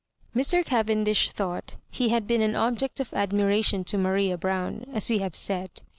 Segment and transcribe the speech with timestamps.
[0.65, 5.35] Cavendish thought he had been an object of admiration to Maria Brown, as we have
[5.35, 5.81] said.